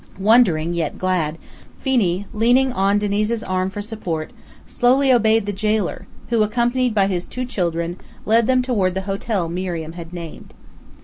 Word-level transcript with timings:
Wondering, 0.17 0.73
yet 0.73 0.97
glad, 0.97 1.37
Phenee, 1.79 2.25
leaning 2.33 2.73
on 2.73 2.97
Diniz's 2.97 3.43
arm 3.43 3.69
for 3.69 3.83
support, 3.83 4.31
slowly 4.65 5.11
obeyed 5.13 5.45
the 5.45 5.53
jailer, 5.53 6.07
who, 6.29 6.41
accompanied 6.41 6.95
by 6.95 7.05
his 7.05 7.27
two 7.27 7.45
children, 7.45 7.97
led 8.25 8.47
them 8.47 8.63
toward 8.63 8.95
the 8.95 9.01
hotel 9.01 9.47
Miriam 9.47 9.91
had 9.93 10.11
named. 10.11 10.55